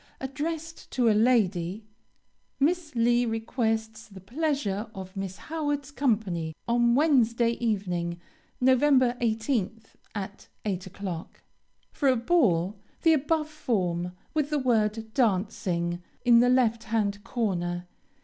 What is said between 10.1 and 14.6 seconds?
at 8 o'clock. For a ball, the above form, with the